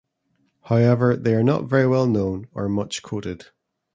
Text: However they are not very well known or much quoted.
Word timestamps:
However 0.63 1.15
they 1.15 1.35
are 1.35 1.43
not 1.43 1.65
very 1.69 1.85
well 1.85 2.07
known 2.07 2.47
or 2.53 2.67
much 2.67 3.03
quoted. 3.03 3.45